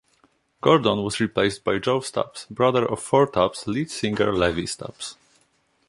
[0.61, 5.15] Gordon was replaced by Joe Stubbs, brother of Four Tops lead singer Levi Stubbs.